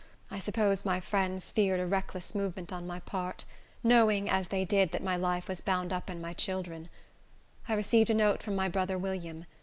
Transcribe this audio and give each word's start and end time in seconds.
I 0.31 0.39
suppose 0.39 0.83
my 0.83 0.99
friends 0.99 1.51
feared 1.51 1.79
a 1.79 1.85
reckless 1.85 2.33
movement 2.33 2.73
on 2.73 2.87
my 2.87 3.01
part, 3.01 3.45
knowing, 3.83 4.27
as 4.31 4.47
they 4.47 4.65
did, 4.65 4.93
that 4.93 5.03
my 5.03 5.15
life 5.15 5.47
was 5.47 5.61
bound 5.61 5.93
up 5.93 6.09
in 6.09 6.19
my 6.19 6.33
children. 6.33 6.89
I 7.69 7.75
received 7.75 8.09
a 8.09 8.15
note 8.15 8.41
from 8.41 8.55
my 8.55 8.67
brother 8.67 8.97
William. 8.97 9.45